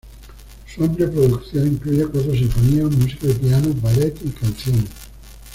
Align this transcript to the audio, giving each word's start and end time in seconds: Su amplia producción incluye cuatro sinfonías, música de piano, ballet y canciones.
Su 0.65 0.83
amplia 0.83 1.11
producción 1.11 1.67
incluye 1.67 2.07
cuatro 2.07 2.31
sinfonías, 2.33 2.89
música 2.91 3.27
de 3.27 3.35
piano, 3.35 3.67
ballet 3.83 4.17
y 4.25 4.29
canciones. 4.31 4.89